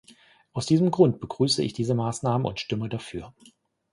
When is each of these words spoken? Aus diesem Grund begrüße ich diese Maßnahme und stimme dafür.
Aus 0.53 0.65
diesem 0.65 0.89
Grund 0.89 1.19
begrüße 1.19 1.61
ich 1.61 1.73
diese 1.73 1.93
Maßnahme 1.93 2.47
und 2.47 2.59
stimme 2.59 2.89
dafür. 2.89 3.35